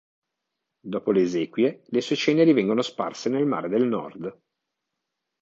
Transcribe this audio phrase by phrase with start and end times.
[0.83, 4.35] Dopo le esequie, le sue ceneri vengono sparse nel Mare del Nord.